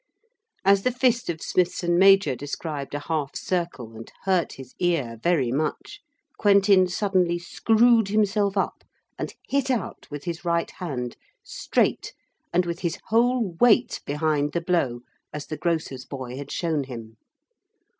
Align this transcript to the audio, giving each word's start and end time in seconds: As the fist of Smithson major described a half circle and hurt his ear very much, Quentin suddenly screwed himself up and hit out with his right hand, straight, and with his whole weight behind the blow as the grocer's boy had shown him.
As 0.65 0.81
the 0.81 0.89
fist 0.91 1.29
of 1.29 1.43
Smithson 1.43 1.95
major 1.99 2.35
described 2.35 2.95
a 2.95 3.01
half 3.01 3.35
circle 3.35 3.95
and 3.95 4.11
hurt 4.23 4.53
his 4.53 4.73
ear 4.79 5.19
very 5.21 5.51
much, 5.51 6.01
Quentin 6.39 6.87
suddenly 6.87 7.37
screwed 7.37 8.07
himself 8.07 8.57
up 8.57 8.83
and 9.19 9.35
hit 9.47 9.69
out 9.69 10.07
with 10.09 10.23
his 10.23 10.43
right 10.43 10.71
hand, 10.71 11.17
straight, 11.43 12.15
and 12.51 12.65
with 12.65 12.79
his 12.79 12.97
whole 13.09 13.51
weight 13.59 14.01
behind 14.07 14.53
the 14.53 14.61
blow 14.61 15.01
as 15.31 15.45
the 15.45 15.55
grocer's 15.55 16.05
boy 16.07 16.35
had 16.35 16.49
shown 16.51 16.85
him. 16.85 17.17